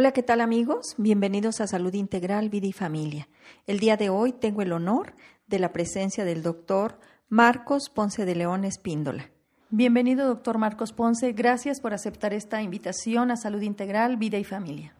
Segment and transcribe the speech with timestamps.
[0.00, 0.94] Hola, ¿qué tal amigos?
[0.96, 3.26] Bienvenidos a Salud Integral, Vida y Familia.
[3.66, 5.14] El día de hoy tengo el honor
[5.48, 9.28] de la presencia del doctor Marcos Ponce de León Espíndola.
[9.70, 11.32] Bienvenido, doctor Marcos Ponce.
[11.32, 14.94] Gracias por aceptar esta invitación a Salud Integral, Vida y Familia.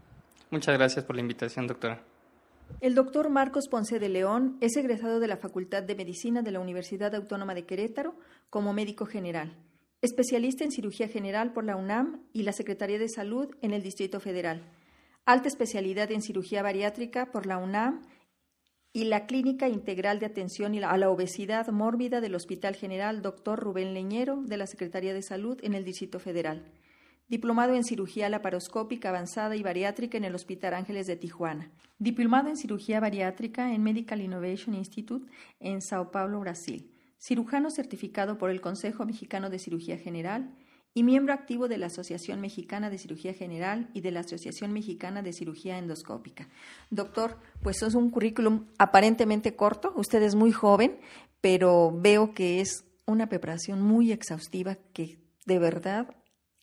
[0.51, 2.03] Muchas gracias por la invitación, doctora.
[2.81, 6.59] El doctor Marcos Ponce de León es egresado de la Facultad de Medicina de la
[6.59, 8.17] Universidad Autónoma de Querétaro
[8.51, 9.57] como médico general,
[10.03, 14.19] especialista en cirugía general por la UNAM y la Secretaría de Salud en el Distrito
[14.19, 14.65] Federal,
[15.29, 18.01] alta especialidad en cirugía bariátrica por la UNAM
[18.95, 23.61] y la Clínica Integral de Atención a la Obesidad Mórbida del Hospital General Dr.
[23.61, 26.73] Rubén Leñero de la Secretaría de Salud en el Distrito Federal.
[27.29, 31.71] Diplomado en Cirugía Laparoscópica Avanzada y Bariátrica en el Hospital Ángeles de Tijuana.
[31.99, 36.91] Diplomado en Cirugía Bariátrica en Medical Innovation Institute en Sao Paulo, Brasil.
[37.19, 40.55] Cirujano certificado por el Consejo Mexicano de Cirugía General
[40.99, 45.23] y miembro activo de la Asociación Mexicana de Cirugía General y de la Asociación Mexicana
[45.23, 46.49] de Cirugía Endoscópica.
[46.91, 50.99] Doctor, pues es un currículum aparentemente corto, usted es muy joven,
[51.41, 56.17] pero veo que es una preparación muy exhaustiva que de verdad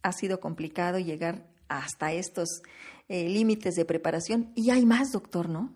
[0.03, 2.61] ha sido complicado llegar hasta estos
[3.07, 4.51] eh, límites de preparación.
[4.53, 5.73] Y hay más, doctor, ¿no?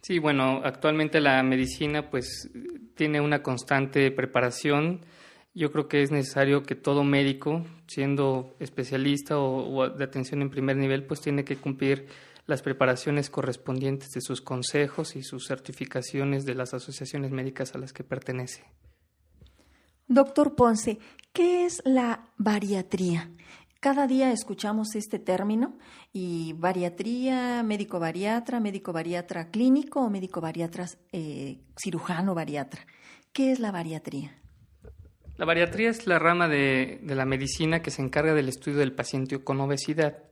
[0.00, 2.50] Sí, bueno, actualmente la medicina pues
[2.94, 5.04] tiene una constante preparación
[5.56, 10.76] yo creo que es necesario que todo médico, siendo especialista o, de atención en primer
[10.76, 12.08] nivel, pues tiene que cumplir
[12.46, 17.94] las preparaciones correspondientes de sus consejos y sus certificaciones de las asociaciones médicas a las
[17.94, 18.64] que pertenece.
[20.06, 20.98] Doctor Ponce,
[21.32, 23.32] ¿qué es la bariatría?
[23.80, 25.78] Cada día escuchamos este término
[26.12, 32.86] y bariatría, médico bariatra, médico bariatra clínico o médico bariatra eh, cirujano bariatra.
[33.32, 34.36] ¿Qué es la bariatría?
[35.36, 39.38] La bariatría es la rama de, la medicina que se encarga del estudio del paciente
[39.44, 40.24] con obesidad.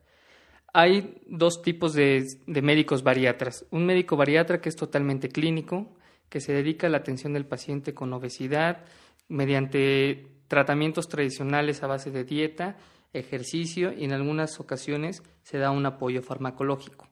[0.72, 3.66] Hay dos tipos de, médicos bariatras.
[3.70, 5.94] Un médico bariatra que es totalmente clínico,
[6.30, 8.84] que se dedica a la atención del paciente con obesidad
[9.28, 12.76] mediante tratamientos tradicionales a base de dieta,
[13.12, 17.08] ejercicio y en algunas ocasiones se da un apoyo farmacológico.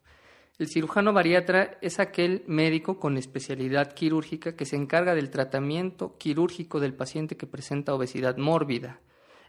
[0.58, 6.78] El cirujano bariatra es aquel médico con especialidad quirúrgica que se encarga del tratamiento quirúrgico
[6.78, 9.00] del paciente que presenta obesidad mórbida.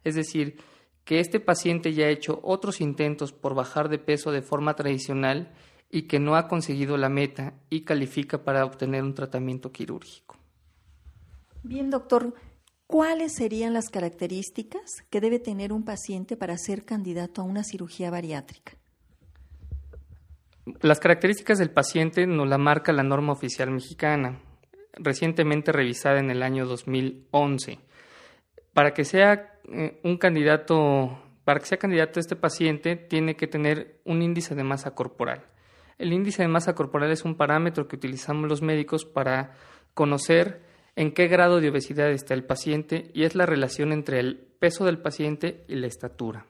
[0.03, 0.57] Es decir,
[1.03, 5.53] que este paciente ya ha hecho otros intentos por bajar de peso de forma tradicional
[5.89, 10.37] y que no ha conseguido la meta y califica para obtener un tratamiento quirúrgico.
[11.61, 12.33] Bien, doctor,
[12.87, 18.09] ¿cuáles serían las características que debe tener un paciente para ser candidato a una cirugía
[18.09, 18.73] bariátrica?
[20.81, 24.39] Las características del paciente nos la marca la norma oficial mexicana,
[24.93, 27.79] recientemente revisada en el año 2011.
[28.73, 33.99] Para que sea eh, un candidato, para que sea candidato este paciente, tiene que tener
[34.05, 35.47] un índice de masa corporal.
[35.97, 39.51] El índice de masa corporal es un parámetro que utilizamos los médicos para
[39.93, 40.61] conocer
[40.95, 44.85] en qué grado de obesidad está el paciente y es la relación entre el peso
[44.85, 46.45] del paciente y la estatura.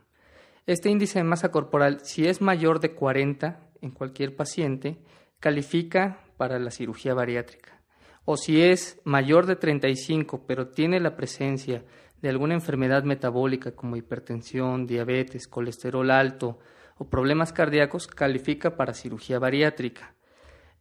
[0.67, 4.97] Este índice de masa corporal, si es mayor de 40, en cualquier paciente
[5.39, 7.81] califica para la cirugía bariátrica.
[8.25, 11.83] O si es mayor de 35 pero tiene la presencia
[12.21, 16.59] de alguna enfermedad metabólica como hipertensión, diabetes, colesterol alto
[16.97, 20.15] o problemas cardíacos, califica para cirugía bariátrica.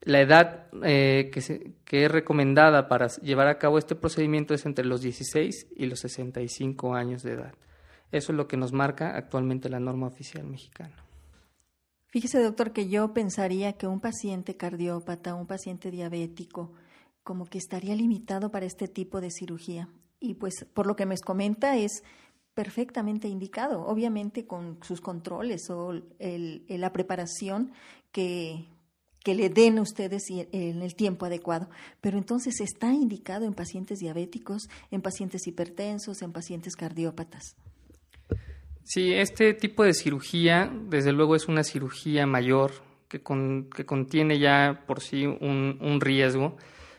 [0.02, 4.84] La edad eh, que, que, es recomendada para llevar a cabo este procedimiento es entre
[4.84, 7.54] los 16 y los 65 años de edad.
[8.12, 10.94] Eso es lo que nos marca actualmente la norma oficial mexicana.
[12.12, 16.70] Fíjese, doctor, que yo pensaría que un paciente cardiópata, un paciente diabético,
[17.22, 19.88] como que estaría limitado para este tipo de cirugía.
[20.20, 22.02] Y pues por lo que me comenta es
[22.52, 27.72] perfectamente indicado, obviamente con sus controles o la preparación
[28.12, 28.68] que,
[29.24, 31.70] que le den ustedes en el tiempo adecuado.
[32.02, 37.56] Pero entonces está indicado en pacientes diabéticos, en pacientes hipertensos, en pacientes cardiópatas.
[38.84, 42.72] Sí, este tipo de cirugía, desde luego, es una cirugía mayor
[43.08, 43.22] que,
[43.74, 46.56] que contiene ya por sí un, un, riesgo,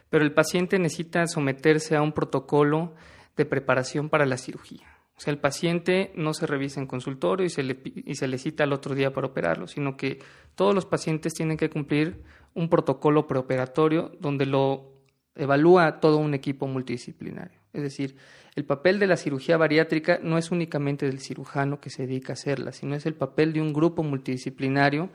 [0.10, 2.94] pero el paciente necesita someterse a un protocolo
[3.36, 4.88] de preparación para la cirugía.
[5.18, 8.38] O sea, el paciente no se revisa en consultorio y se le, y se le
[8.38, 10.20] cita al otro día para operarlo, sino que
[10.56, 14.94] todos los pacientes tienen que cumplir un protocolo preoperatorio donde lo
[15.36, 17.63] evalúa todo un equipo multidisciplinario.
[17.74, 18.16] Es decir,
[18.56, 22.36] el papel de la cirugía bariátrica no es únicamente del cirujano que se dedica a
[22.36, 25.10] hacerla, sino es el papel de un grupo multidisciplinario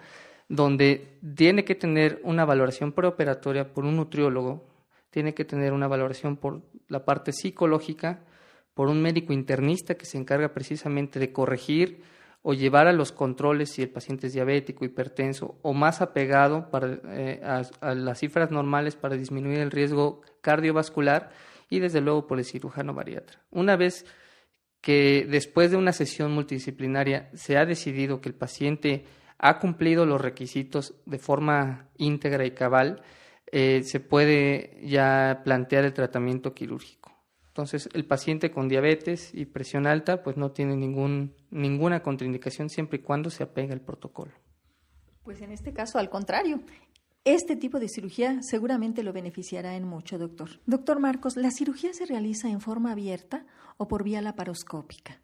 [0.49, 4.67] donde tiene que tener una valoración preoperatoria por un nutriólogo,
[5.11, 8.21] tiene que tener una valoración por la parte psicológica,
[8.75, 12.03] por un médico internista que se encarga precisamente de corregir
[12.43, 16.69] o llevar a los controles si el paciente es diabético, hipertenso o más apegado
[17.09, 21.31] eh, a, las cifras normales para disminuir el riesgo cardiovascular
[21.69, 23.43] y desde luego por el cirujano bariatra.
[23.51, 24.07] Una vez
[24.81, 29.05] que después de una sesión multidisciplinaria se ha decidido que el paciente
[29.39, 33.03] ha cumplido los requisitos de forma íntegra y cabal,
[33.51, 37.13] eh, se puede ya plantear el tratamiento quirúrgico.
[37.49, 42.99] Entonces, el paciente con diabetes y presión alta, pues no tiene ningún, ninguna contraindicación siempre
[42.99, 44.33] y cuando se apega al protocolo.
[45.25, 46.61] Pues en este caso, al contrario,
[47.35, 50.49] este tipo de cirugía seguramente lo beneficiará en mucho, doctor.
[50.67, 53.45] Doctor Marcos, ¿la cirugía se realiza en forma abierta
[53.77, 55.21] o por vía laparoscópica?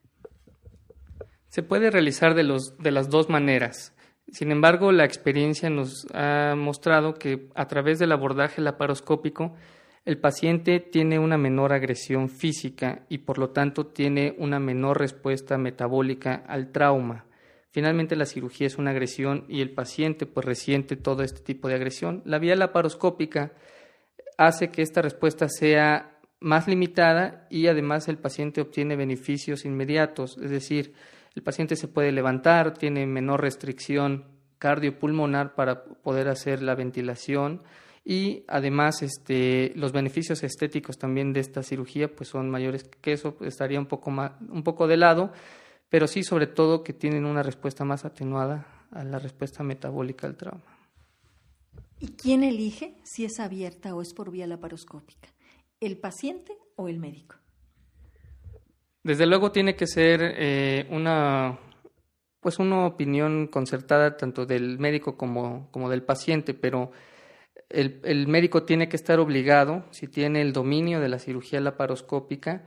[1.48, 2.42] Se puede realizar de,
[2.78, 3.94] de las dos maneras.
[4.32, 9.54] Sin embargo, la experiencia nos ha mostrado que a través del abordaje laparoscópico
[10.04, 15.56] el paciente tiene una menor agresión física y por lo tanto tiene una menor respuesta
[15.56, 17.24] metabólica al trauma.
[17.74, 21.74] Finalmente la cirugía es una agresión y el paciente pues resiente todo este tipo de
[21.74, 22.22] agresión.
[22.24, 23.50] La vía laparoscópica
[24.38, 30.50] hace que esta respuesta sea más limitada y además el paciente obtiene beneficios inmediatos, es
[30.50, 30.94] decir,
[31.34, 34.24] el paciente se puede levantar, tiene menor restricción
[34.58, 37.64] cardiopulmonar para poder hacer la ventilación
[38.04, 43.36] y además este, los beneficios estéticos también de esta cirugía pues son mayores que eso
[43.40, 45.32] estaría un poco más, un poco de lado
[45.94, 50.36] pero sí sobre todo que tienen una respuesta más atenuada a la respuesta metabólica al
[50.36, 50.76] trauma.
[52.00, 55.28] ¿Y quién elige si es abierta o es por vía laparoscópica?
[55.78, 57.36] ¿El paciente o el médico?
[59.04, 61.60] Desde luego tiene que ser eh, una
[62.40, 66.90] pues una opinión concertada tanto del médico como, como del paciente, pero
[67.68, 72.64] el, médico tiene que estar obligado, si tiene el dominio de la cirugía laparoscópica,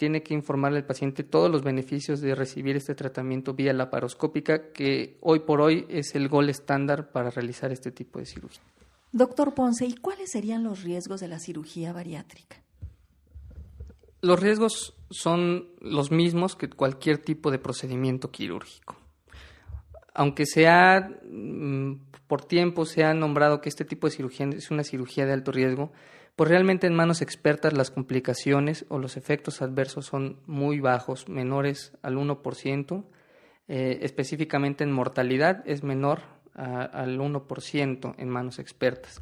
[0.00, 5.18] tiene que informarle al paciente todos los beneficios de recibir este tratamiento vía laparoscópica, que
[5.20, 8.62] hoy por hoy es el gol estándar para realizar este tipo de cirugía.
[9.12, 12.56] Doctor Ponce, ¿y cuáles serían los riesgos de la cirugía bariátrica?
[14.22, 18.96] Los riesgos son los mismos que cualquier tipo de procedimiento quirúrgico
[20.14, 21.94] aunque sea mm,
[22.26, 25.52] por tiempo se ha nombrado que este tipo de cirugía es una cirugía de alto
[25.52, 25.92] riesgo,
[26.40, 31.92] pues realmente en manos expertas las complicaciones o los efectos adversos son muy bajos, menores
[32.00, 33.04] al 1%,
[33.68, 36.22] eh, específicamente en mortalidad es menor
[36.54, 39.20] al 1% en manos expertas.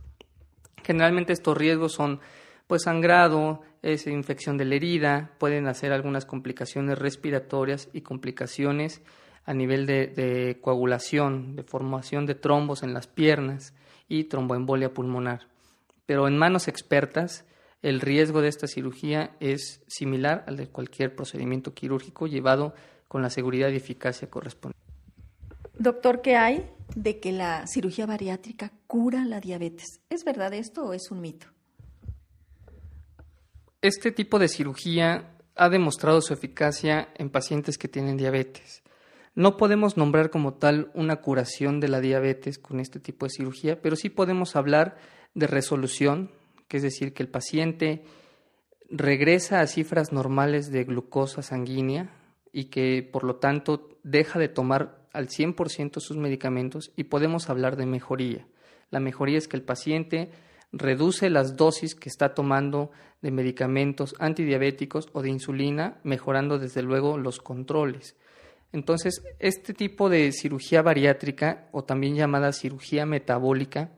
[0.84, 2.20] Generalmente estos riesgos son
[2.68, 9.02] pues sangrado, es infección de la herida, pueden hacer algunas complicaciones respiratorias y complicaciones
[9.44, 13.74] a nivel de, coagulación, de formación de trombos en las piernas
[14.08, 15.57] y tromboembolia pulmonar.
[16.08, 17.44] Pero en manos expertas,
[17.82, 22.72] el riesgo de esta cirugía es similar al de cualquier procedimiento quirúrgico llevado
[23.08, 24.82] con la seguridad y eficacia correspondiente.
[25.78, 26.64] Doctor, ¿qué hay
[26.96, 30.00] de que la cirugía bariátrica cura la diabetes?
[30.08, 31.46] ¿Es verdad esto o es un mito?
[33.82, 38.82] Este tipo de cirugía ha demostrado su eficacia en pacientes que tienen diabetes.
[39.34, 43.82] No podemos nombrar como tal una curación de la diabetes con este tipo de cirugía,
[43.82, 44.96] pero sí podemos hablar
[45.38, 46.30] de resolución,
[46.66, 48.02] que es decir, que el paciente
[48.90, 52.10] regresa a cifras normales de glucosa sanguínea
[52.52, 57.76] y que por lo tanto deja de tomar al 100% sus medicamentos y podemos hablar
[57.76, 58.46] de mejoría.
[58.90, 60.30] La mejoría es que el paciente
[60.72, 62.90] reduce las dosis que está tomando
[63.22, 68.16] de medicamentos antidiabéticos o de insulina, mejorando desde luego los controles.
[68.72, 73.92] Entonces, este tipo de cirugía bariátrica o también llamada cirugía metabólica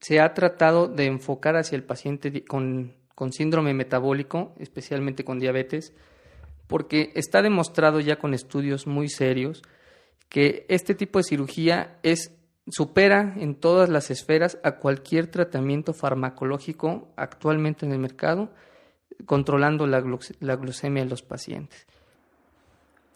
[0.00, 2.94] se ha tratado de enfocar hacia el paciente con,
[3.30, 5.94] síndrome metabólico, especialmente con diabetes,
[6.66, 9.62] porque está demostrado ya con estudios muy serios
[10.28, 12.32] que este tipo de cirugía es
[12.68, 18.50] supera en todas las esferas a cualquier tratamiento farmacológico actualmente en el mercado,
[19.24, 20.00] controlando la
[20.56, 21.86] glucemia en los pacientes.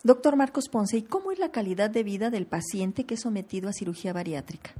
[0.03, 3.69] Doctor Marcos Ponce, ¿y cómo es la calidad de vida del paciente que es sometido
[3.69, 4.71] a cirugía bariátrica?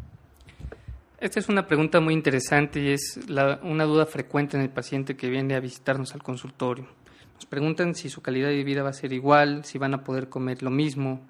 [1.21, 3.21] Esta es una pregunta muy interesante y es
[3.63, 6.87] una duda frecuente en el paciente que viene a visitarnos al consultorio.
[7.35, 10.31] Nos preguntan si su calidad de vida va a ser igual, si van a poder
[10.31, 11.29] comer lo mismo.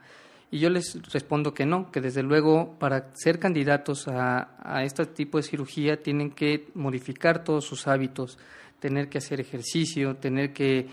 [0.52, 5.06] Y yo les respondo que no, que desde luego para ser candidatos a, a este
[5.06, 8.38] tipo de cirugía tienen que modificar todos sus hábitos,
[8.78, 10.86] tener que hacer ejercicio, tener que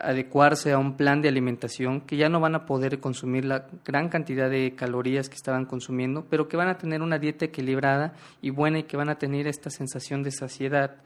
[0.00, 4.08] adecuarse a un plan de alimentación que ya no van a poder consumir la gran
[4.08, 8.50] cantidad de calorías que estaban consumiendo, pero que van a tener una dieta equilibrada y
[8.50, 10.96] buena y que van a tener esta sensación de saciedad,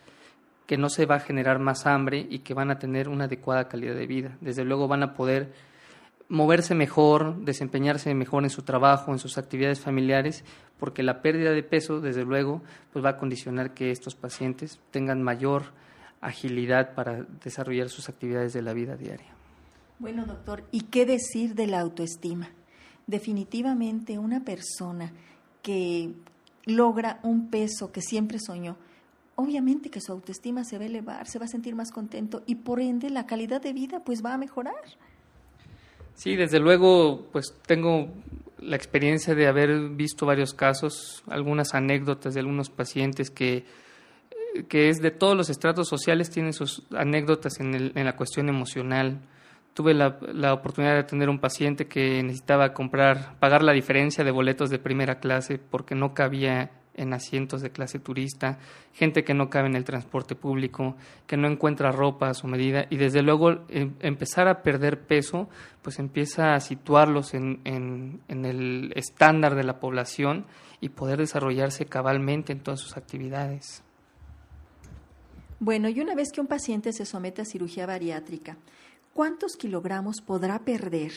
[0.67, 3.69] que no se va a generar más hambre y que van a tener una adecuada
[3.69, 4.37] calidad de vida.
[4.41, 5.53] Desde luego van a poder
[6.29, 10.45] moverse mejor, desempeñarse mejor en su trabajo, en sus actividades familiares,
[10.79, 12.63] porque la pérdida de peso, desde luego,
[12.93, 15.65] pues va a condicionar que estos pacientes tengan mayor
[16.23, 19.35] agilidad para desarrollar sus actividades de la vida diaria.
[19.99, 22.49] Bueno, doctor, ¿y qué decir de la autoestima?
[23.07, 25.13] Definitivamente una persona
[25.63, 26.15] que
[26.65, 28.77] logra un peso que siempre soñó,
[29.35, 32.57] obviamente que su autoestima se va a elevar, se va a sentir más contento y
[32.57, 34.75] por ende la calidad de vida pues va a mejorar.
[36.15, 38.09] Sí, desde luego, pues tengo
[38.59, 43.65] la experiencia de haber visto varios casos, algunas anécdotas de algunos pacientes que,
[44.69, 48.49] que es de todos los estratos sociales, tienen sus anécdotas en, el, en la cuestión
[48.49, 49.21] emocional.
[49.75, 50.09] Tuve la,
[50.53, 55.19] oportunidad de atender un paciente que necesitaba comprar, pagar la diferencia de boletos de primera
[55.19, 58.59] clase porque no cabía en asientos de clase turista,
[58.93, 62.85] gente que no cabe en el transporte público, que no encuentra ropa a su medida
[62.91, 65.49] y desde luego em, empezar a perder peso,
[65.81, 70.45] pues empieza a situarlos en, el estándar de la población
[70.83, 73.83] y poder desarrollarse cabalmente en todas sus actividades.
[75.65, 78.57] Bueno, y una vez que un paciente se somete a cirugía bariátrica,
[79.15, 81.13] ¿cuántos kilogramos podrá perder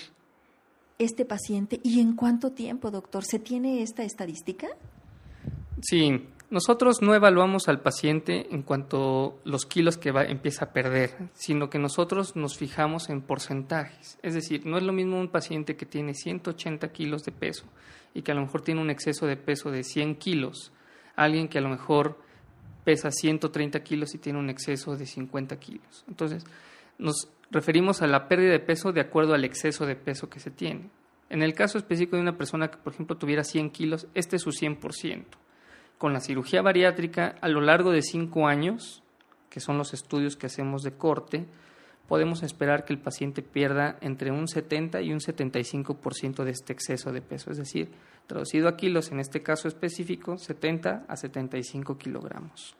[0.99, 3.25] este paciente y en cuánto tiempo, doctor?
[3.25, 4.67] ¿Se tiene esta estadística?
[5.81, 10.73] Sí, nosotros no evaluamos al paciente en cuanto a los kilos que va, empieza a
[10.73, 14.19] perder, sino que nosotros nos fijamos en porcentajes.
[14.21, 17.65] Es decir, no es lo mismo un paciente que tiene 180 kilos de peso
[18.13, 20.71] y que a lo mejor tiene un exceso de peso de 100 kilos,
[21.15, 22.23] alguien que a lo mejor
[22.85, 26.05] pesa 130 kilos y tiene un exceso de 50 kilos.
[26.07, 26.45] Entonces,
[26.97, 30.51] nos referimos a la pérdida de peso de acuerdo al exceso de peso que se
[30.51, 30.89] tiene.
[31.29, 34.43] En el caso específico de una persona que, por ejemplo, tuviera 100 kilos, este es
[34.43, 35.25] su 100%
[35.97, 39.03] con la cirugía bariátrica a lo largo de cinco años,
[39.49, 41.45] que son los estudios que hacemos de corte,
[42.07, 47.11] podemos esperar que el paciente pierda entre un 70 y un 75% de este exceso
[47.11, 47.51] de peso.
[47.51, 47.91] Es decir,
[48.27, 52.75] traducido a kilos, en este caso específico, 70 a 75 kilogramos.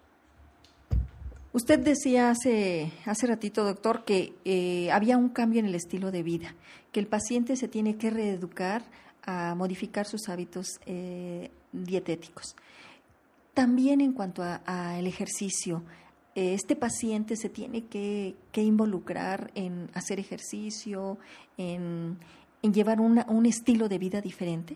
[1.56, 6.22] Usted decía hace, hace ratito, doctor, que eh, había un cambio en el estilo de
[6.22, 6.54] vida,
[6.92, 8.84] que el paciente se tiene que reeducar
[9.24, 12.58] a modificar sus hábitos eh, dietéticos.
[13.54, 15.84] También en cuanto al ejercicio,
[16.36, 21.18] eh, este paciente se tiene que, involucrar en hacer ejercicio,
[21.58, 22.18] en,
[22.64, 24.76] llevar un estilo de vida diferente.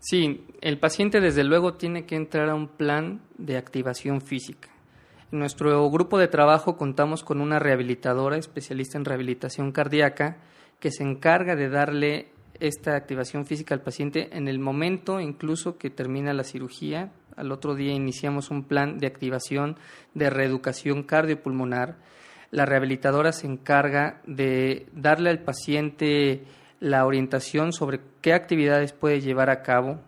[0.00, 4.68] Sí, el paciente desde luego tiene que entrar a un plan de activación física.
[5.30, 10.38] En nuestro grupo de trabajo contamos con una rehabilitadora especialista en rehabilitación cardíaca
[10.80, 15.88] que se encarga de darle esta activación física al paciente en el momento incluso que
[15.88, 19.76] termina la cirugía al otro día iniciamos un plan de activación
[20.12, 21.96] de reeducación cardiopulmonar.
[22.50, 26.44] La rehabilitadora se encarga de darle al paciente
[26.80, 30.00] la orientación sobre qué actividades puede llevar a cabo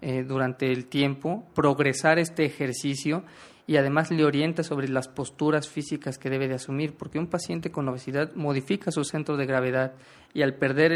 [0.00, 3.24] eh, durante el tiempo, progresar este ejercicio
[3.66, 7.70] y además le orienta sobre las posturas físicas que debe de asumir, porque un paciente
[7.70, 9.94] con obesidad modifica su centro de gravedad
[10.34, 10.92] y al perder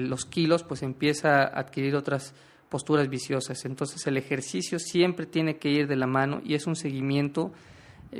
[0.00, 2.34] los kilos, pues empieza a adquirir otras
[2.68, 3.64] posturas viciosas.
[3.64, 7.52] Entonces el ejercicio siempre tiene que ir de la mano y es un seguimiento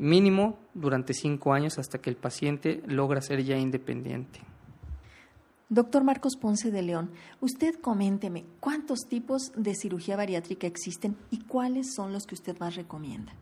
[0.01, 4.41] mínimo durante cinco años hasta que el paciente logra ser ya independiente.
[5.73, 11.95] Doctor Marcos Ponce de León, usted coménteme cuántos tipos de cirugía bariátrica existen y cuáles
[11.95, 13.33] son los que usted más recomienda.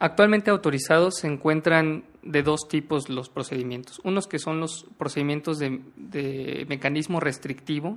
[0.00, 4.00] Actualmente autorizados se encuentran de dos tipos los procedimientos.
[4.02, 7.96] Unos que son los procedimientos de, de mecanismo restrictivo,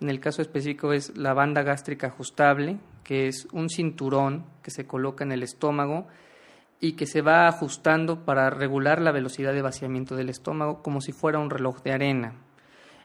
[0.00, 4.86] en el caso específico es la banda gástrica ajustable, que es un cinturón que se
[4.86, 6.06] coloca en el estómago
[6.80, 11.12] y que se va ajustando para regular la velocidad de vaciamiento del estómago como si
[11.12, 12.34] fuera un reloj de arena.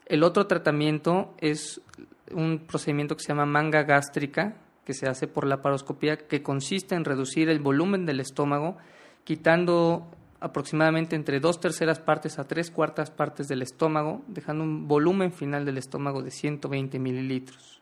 [0.06, 1.82] El otro tratamiento es
[2.34, 6.96] un procedimiento que se llama manga gástrica, que se hace por la paroscopía, que consiste
[6.96, 8.78] en reducir el volumen del estómago,
[9.24, 10.08] quitando
[10.40, 15.66] aproximadamente entre dos terceras partes a tres cuartas partes del estómago, dejando un volumen final
[15.66, 17.81] del estómago de 120 mililitros.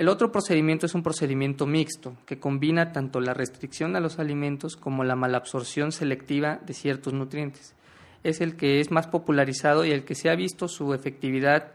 [0.00, 4.74] El otro procedimiento es un procedimiento mixto, que combina tanto la restricción a los alimentos
[4.74, 7.74] como la malabsorción selectiva de ciertos nutrientes.
[8.22, 11.72] Es el que es más popularizado y el que se ha visto su efectividad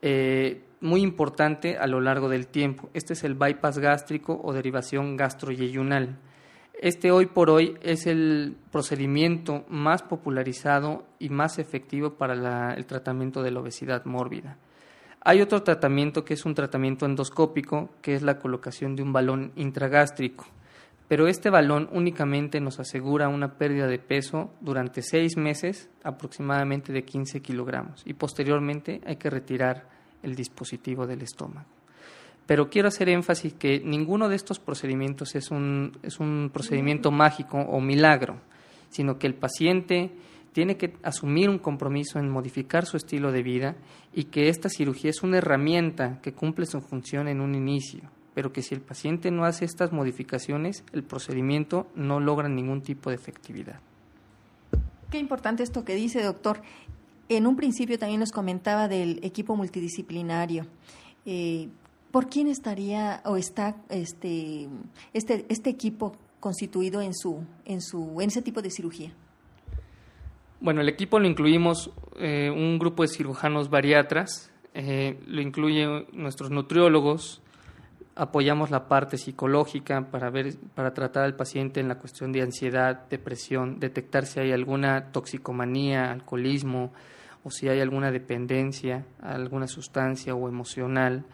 [0.00, 2.88] eh, muy importante a lo largo del tiempo.
[2.94, 6.16] Este es el bypass gástrico o derivación gastroyeyunal.
[6.80, 13.42] Este hoy por hoy es el procedimiento más popularizado y más efectivo para el tratamiento
[13.42, 14.56] de la obesidad mórbida.
[15.20, 19.52] Hay otro tratamiento que es un tratamiento endoscópico, que es la colocación de un balón
[19.56, 20.46] intragástrico.
[21.08, 27.02] pero este balón únicamente nos asegura una pérdida de peso durante seis meses aproximadamente de
[27.02, 29.88] 15 kilogramos y posteriormente hay que retirar
[30.22, 31.66] el dispositivo del estómago.
[32.46, 37.58] Pero quiero hacer énfasis que ninguno de estos procedimientos es un, es un procedimiento mágico
[37.58, 38.40] o milagro,
[38.90, 40.12] sino que el paciente
[40.58, 43.76] tiene que asumir un compromiso en modificar su estilo de vida
[44.12, 48.52] y que esta cirugía es una herramienta que cumple su función en un inicio, pero
[48.52, 53.14] que si el paciente no hace estas modificaciones, el procedimiento no logra ningún tipo de
[53.14, 53.78] efectividad.
[55.12, 56.60] Qué importante esto que dice, doctor.
[57.28, 60.66] En un principio también nos comentaba del equipo multidisciplinario.
[61.24, 61.68] Eh,
[62.10, 64.68] ¿Por quién estaría o está este,
[65.12, 69.12] este, este equipo constituido en, su, en, su, en ese tipo de cirugía?
[70.60, 76.50] Bueno, el equipo lo incluimos eh, un grupo de cirujanos bariatras, eh, lo incluye nuestros
[76.50, 77.40] nutriólogos,
[78.16, 83.08] apoyamos la parte psicológica para ver, para tratar al paciente en la cuestión de ansiedad,
[83.08, 86.92] depresión, detectar si hay alguna toxicomanía, alcoholismo
[87.44, 91.24] o si hay alguna dependencia a alguna sustancia o emocional.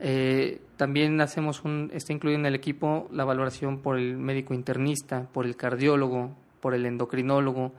[0.00, 5.28] Eh, también hacemos un, está incluido en el equipo la valoración por el médico internista,
[5.32, 7.72] por el cardiólogo, por el endocrinólogo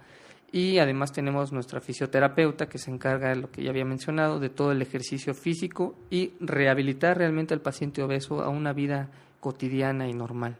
[0.51, 4.49] y además tenemos nuestra fisioterapeuta que se encarga de lo que ya había mencionado, de
[4.49, 9.09] todo el ejercicio físico y rehabilitar realmente al paciente obeso a una vida
[9.39, 10.57] cotidiana y normal.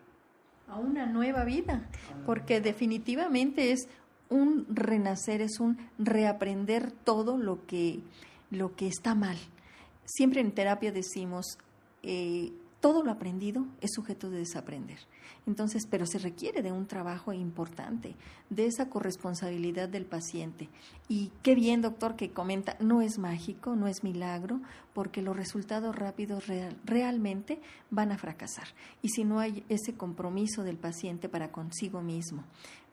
[0.67, 1.87] A una nueva vida,
[2.25, 3.87] porque definitivamente es
[4.29, 7.99] un renacer, es un reaprender todo lo que,
[8.51, 9.37] lo que está mal.
[10.03, 11.57] Siempre en terapia decimos,
[12.03, 12.51] eh,
[12.85, 14.99] todo lo aprendido es sujeto de desaprender.
[15.47, 18.13] Entonces, pero se requiere de un trabajo importante,
[18.51, 20.69] de esa corresponsabilidad del paciente.
[21.07, 24.61] Y qué bien, doctor, que comenta, no es mágico, no es milagro,
[24.93, 26.43] porque los resultados rápidos
[26.85, 28.67] realmente van a fracasar.
[29.01, 32.43] Y si no hay ese compromiso del paciente para consigo mismo,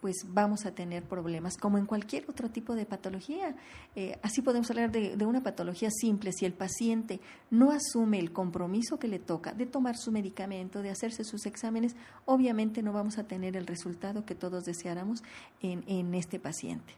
[0.03, 3.55] pues vamos a tener problemas, como en cualquier otro tipo de patología.
[3.95, 6.33] Eh, así podemos hablar de, de, una patología simple.
[6.33, 10.91] Si el paciente no asume el compromiso que le toca de tomar su medicamento, de
[10.91, 11.95] hacerse sus exámenes,
[12.25, 15.23] obviamente no vamos a tener el resultado que todos deseáramos
[15.61, 16.95] en, en este paciente.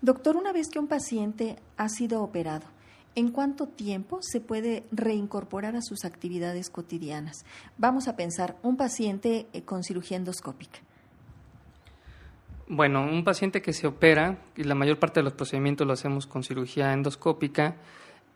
[0.00, 2.66] Doctor, una vez que un paciente ha sido operado,
[3.14, 7.44] ¿En cuánto tiempo se puede reincorporar a sus actividades cotidianas?
[7.76, 10.78] Vamos a pensar, un paciente eh, con cirugía endoscópica.
[12.74, 16.26] Bueno, un paciente que se opera, y la mayor parte de los procedimientos lo hacemos
[16.26, 17.76] con cirugía endoscópica,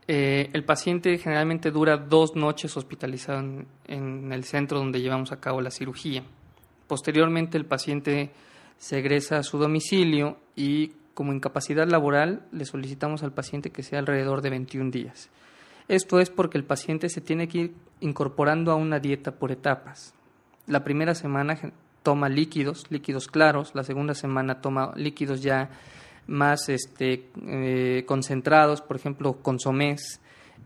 [0.06, 3.40] eh, el paciente generalmente dura dos noches hospitalizado
[3.86, 6.22] en, el centro donde llevamos a cabo la cirugía.
[6.86, 8.30] Posteriormente, el paciente
[8.76, 14.00] se egresa a su domicilio y, como incapacidad laboral, le solicitamos al paciente que sea
[14.00, 15.30] alrededor de 21 días.
[15.88, 20.12] Esto es porque el paciente se tiene que ir incorporando a una dieta por etapas.
[20.66, 21.58] La primera semana
[22.06, 25.70] toma líquidos, líquidos claros, la segunda semana toma líquidos ya
[26.28, 30.20] más este, eh, concentrados, por ejemplo, consomés,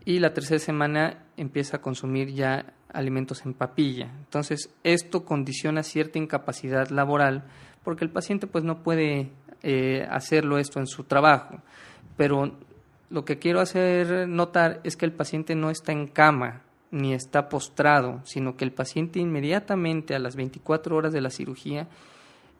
[0.05, 4.11] y la tercera semana empieza a consumir ya alimentos en papilla.
[4.19, 7.45] Entonces, esto condiciona cierta incapacidad laboral
[7.83, 9.31] porque el paciente pues no puede
[9.63, 11.57] eh, hacerlo esto en su trabajo.
[12.17, 12.51] Pero
[13.09, 17.49] lo que quiero hacer notar es que el paciente no está en cama, ni está
[17.49, 21.87] postrado, sino que el paciente inmediatamente a las 24 horas de la cirugía,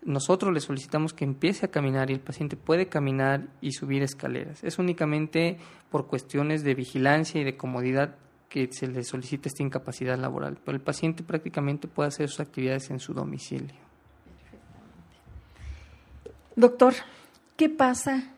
[0.04, 4.64] nosotros le solicitamos que empiece a caminar y el paciente puede caminar y subir escaleras.
[4.64, 5.58] Es únicamente
[5.92, 8.16] por cuestiones de vigilancia y de comodidad
[8.50, 12.90] que se le solicita esta incapacidad laboral, pero el paciente prácticamente puede hacer sus actividades
[12.90, 13.76] en su domicilio.
[16.56, 16.94] Doctor,
[17.56, 18.34] ¿qué pasa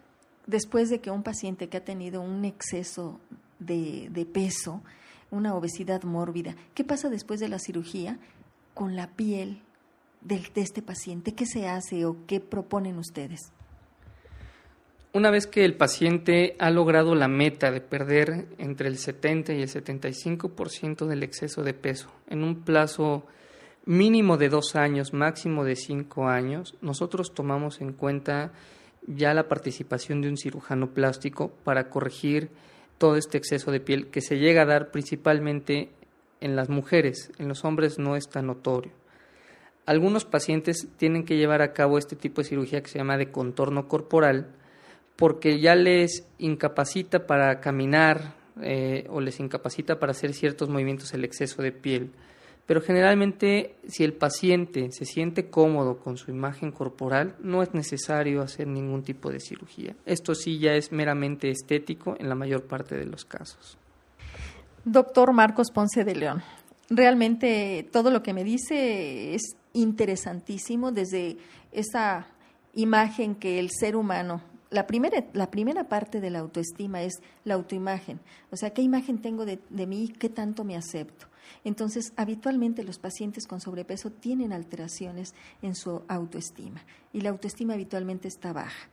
[0.45, 3.19] después de que un paciente que ha tenido un exceso
[3.57, 4.81] de, de peso,
[5.33, 6.55] una obesidad mórbida.
[6.73, 8.19] ¿Qué pasa después de la cirugía
[8.73, 9.61] con la piel
[10.21, 11.33] de este paciente?
[11.33, 13.51] ¿Qué se hace o qué proponen ustedes?
[15.11, 19.61] Una vez que el paciente ha logrado la meta de perder entre el 70 y
[19.61, 23.23] el 75% del exceso de peso en un plazo
[23.85, 28.53] mínimo de dos años, máximo de cinco años, nosotros tomamos en cuenta
[29.05, 32.49] ya la participación de un cirujano plástico para corregir
[32.97, 35.89] todo este exceso de piel que se llega a dar principalmente
[36.41, 38.91] en las mujeres, en los hombres no es tan notorio.
[39.85, 43.31] Algunos pacientes tienen que llevar a cabo este tipo de cirugía que se llama de
[43.31, 44.47] contorno corporal
[45.15, 51.23] porque ya les incapacita para caminar eh, o les incapacita para hacer ciertos movimientos el
[51.23, 52.11] exceso de piel.
[52.65, 58.41] Pero generalmente si el paciente se siente cómodo con su imagen corporal, no es necesario
[58.41, 59.95] hacer ningún tipo de cirugía.
[60.05, 63.77] Esto sí ya es meramente estético en la mayor parte de los casos.
[64.85, 66.43] Doctor Marcos Ponce de León,
[66.89, 71.37] realmente todo lo que me dice es interesantísimo desde
[71.71, 72.27] esa
[72.73, 77.13] imagen que el ser humano, la primera, la primera parte de la autoestima es
[77.45, 78.19] la autoimagen,
[78.51, 80.11] o sea, ¿qué imagen tengo de, de mí?
[80.19, 81.27] ¿Qué tanto me acepto?
[81.63, 88.27] Entonces, habitualmente los pacientes con sobrepeso tienen alteraciones en su autoestima y la autoestima habitualmente
[88.27, 88.89] está baja.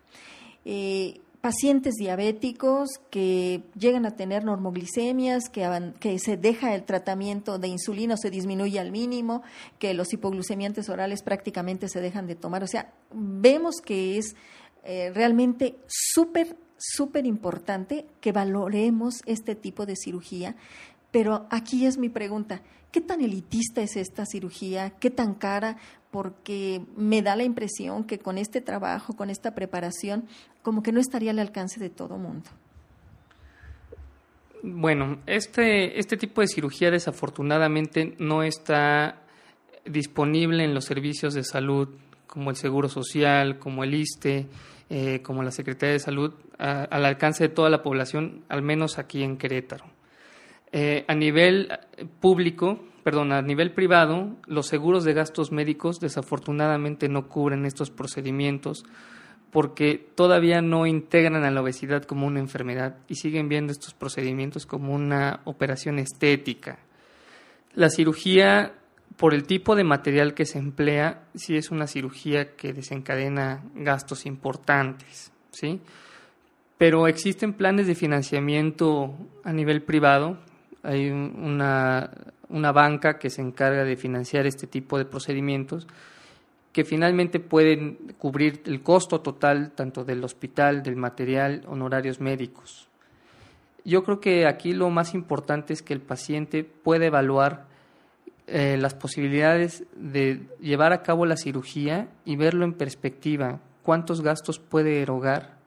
[0.64, 8.16] Eh, pacientes diabéticos que llegan a tener normoglicemias, que, se deja el tratamiento de insulina
[8.16, 9.42] se disminuye al mínimo,
[9.78, 12.62] que los hipoglucemiantes orales prácticamente se dejan de tomar.
[12.62, 14.36] O sea, vemos que es
[14.84, 20.56] eh, realmente súper, súper importante que valoremos este tipo de cirugía.
[21.10, 24.90] Pero aquí es mi pregunta, ¿qué tan elitista es esta cirugía?
[24.90, 25.76] ¿Qué tan cara?
[26.10, 30.24] porque me da la impresión que con este trabajo, con esta preparación,
[30.62, 32.50] como que no estaría al alcance de todo mundo.
[34.62, 39.22] Bueno, este, este tipo de cirugía desafortunadamente no está
[39.86, 41.88] disponible en los servicios de salud
[42.26, 44.46] como el Seguro Social, como el ISTE,
[44.90, 49.22] eh, como la Secretaría de Salud, al alcance de toda la población, al menos aquí
[49.22, 49.84] en Querétaro.
[50.72, 51.68] Eh, a nivel
[52.20, 58.84] público, perdón, a nivel privado, los seguros de gastos médicos desafortunadamente no cubren estos procedimientos
[59.50, 64.66] porque todavía no integran a la obesidad como una enfermedad y siguen viendo estos procedimientos
[64.66, 66.78] como una operación estética.
[67.74, 68.74] La cirugía,
[69.16, 74.26] por el tipo de material que se emplea, sí es una cirugía que desencadena gastos
[74.26, 75.80] importantes, ¿sí?
[76.78, 80.38] Pero existen planes de financiamiento a nivel privado.
[80.82, 82.10] Hay una
[82.50, 85.86] una banca que se encarga de financiar este tipo de procedimientos
[86.72, 92.88] que finalmente pueden cubrir el costo total tanto del hospital, del material, honorarios médicos.
[93.84, 97.66] Yo creo que aquí lo más importante es que el paciente pueda evaluar
[98.46, 104.58] eh, las posibilidades de llevar a cabo la cirugía y verlo en perspectiva, cuántos gastos
[104.58, 105.58] puede erogar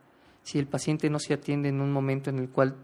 [0.44, 2.76] si el paciente no se atiende en un momento en el cual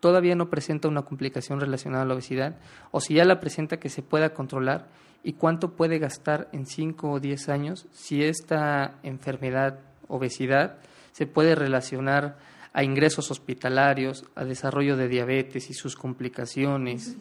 [0.00, 2.56] todavía no presenta una complicación relacionada a la obesidad
[2.90, 4.88] o si ya la presenta que se pueda controlar
[5.22, 10.78] y cuánto puede gastar en 5 o 10 años si esta enfermedad, obesidad,
[11.12, 12.38] se puede relacionar
[12.72, 17.16] a ingresos hospitalarios, a desarrollo de diabetes y sus complicaciones,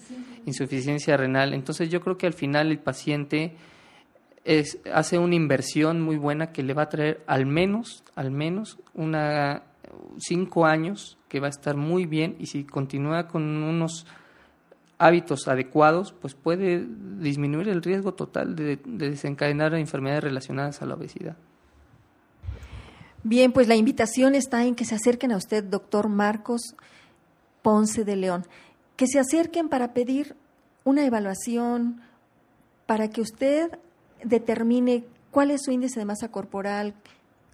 [0.45, 1.53] insuficiencia renal.
[1.53, 3.55] Entonces yo creo que al final el paciente
[4.45, 8.77] es, hace una inversión muy buena que le va a traer al menos, al menos
[8.93, 9.63] una
[10.17, 14.05] cinco años que va a estar muy bien y si continúa con unos
[14.97, 16.85] hábitos adecuados, pues puede
[17.19, 21.37] disminuir el riesgo total de, desencadenar enfermedades relacionadas a la obesidad.
[23.23, 26.75] Bien, pues la invitación está en que se acerquen a usted, doctor Marcos
[27.61, 28.45] Ponce de León,
[28.95, 30.35] que se acerquen para pedir
[30.83, 32.01] una evaluación,
[32.85, 33.77] para que usted
[34.23, 36.93] determine cuál es su índice de masa corporal,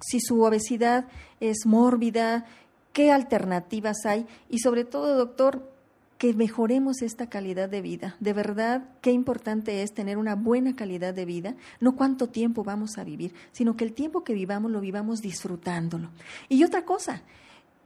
[0.01, 1.05] si su obesidad
[1.39, 2.45] es mórbida,
[2.93, 5.75] qué alternativas hay y sobre todo, doctor,
[6.17, 8.15] que mejoremos esta calidad de vida.
[8.19, 12.97] De verdad, qué importante es tener una buena calidad de vida, no cuánto tiempo vamos
[12.97, 16.10] a vivir, sino que el tiempo que vivamos lo vivamos disfrutándolo.
[16.47, 17.21] Y otra cosa,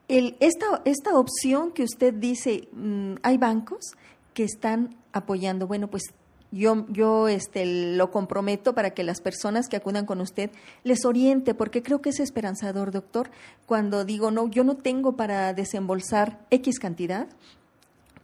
[0.07, 3.93] el, esta, esta opción que usted dice, mm, hay bancos
[4.33, 6.03] que están apoyando, bueno, pues
[6.51, 10.49] yo, yo este, lo comprometo para que las personas que acudan con usted
[10.83, 13.29] les oriente, porque creo que es esperanzador, doctor,
[13.65, 17.27] cuando digo, no, yo no tengo para desembolsar X cantidad,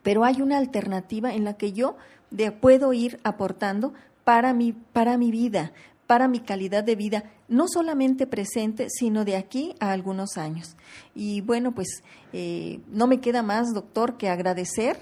[0.01, 1.97] pero hay una alternativa en la que yo
[2.31, 5.71] de, puedo ir aportando para mi, para mi vida,
[6.07, 10.75] para mi calidad de vida, no solamente presente, sino de aquí a algunos años.
[11.13, 14.97] Y bueno, pues eh, no me queda más, doctor, que agradecer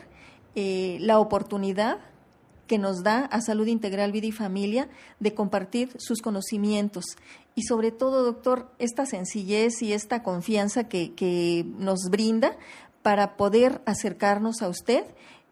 [0.56, 2.00] eh, la oportunidad
[2.68, 7.06] que nos da a Salud Integral Vida y Familia de compartir sus conocimientos
[7.56, 12.58] y sobre todo, doctor, esta sencillez y esta confianza que, nos brinda
[13.02, 15.06] para poder acercarnos a usted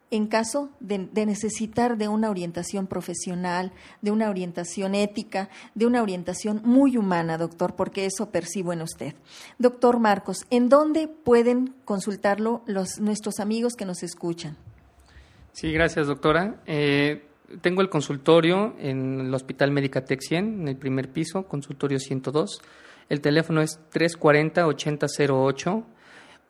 [0.09, 3.71] en caso de, de, necesitar de una orientación profesional,
[4.01, 9.15] de una orientación ética, de una orientación muy humana, doctor, porque eso percibo en usted.
[9.57, 14.57] Doctor Marcos, ¿en dónde pueden consultarlo los, nuestros amigos que nos escuchan?
[15.53, 16.55] Sí, gracias, doctora.
[16.65, 17.23] Eh,
[17.61, 22.61] tengo el consultorio en el Hospital Médica 100, en el primer piso, consultorio 102.
[23.09, 25.83] El teléfono es 340-8008